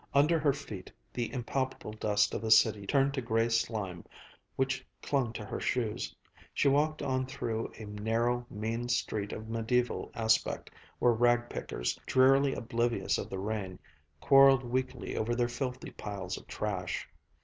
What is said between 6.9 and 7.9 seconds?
on through a